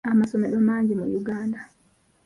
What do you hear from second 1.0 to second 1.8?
Uganda.